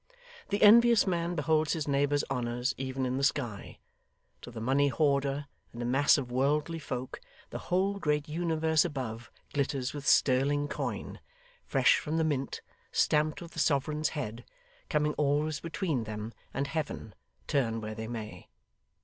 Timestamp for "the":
0.49-0.63, 3.17-3.23, 4.49-4.59, 5.79-5.85, 7.51-7.59, 12.17-12.23, 13.51-13.59